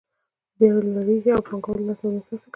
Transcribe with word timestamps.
بیې 0.57 0.69
لوړېږي 0.93 1.29
او 1.35 1.41
پانګوال 1.47 1.79
د 1.81 1.85
لا 1.87 1.93
تولید 1.99 2.23
هڅه 2.27 2.37
کوي 2.43 2.47